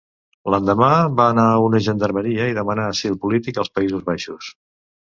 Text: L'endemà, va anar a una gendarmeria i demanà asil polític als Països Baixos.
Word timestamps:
L'endemà, 0.53 0.87
va 1.19 1.27
anar 1.33 1.45
a 1.51 1.61
una 1.67 1.83
gendarmeria 1.89 2.49
i 2.55 2.59
demanà 2.63 2.89
asil 2.95 3.21
polític 3.27 3.65
als 3.67 3.75
Països 3.79 4.11
Baixos. 4.11 4.55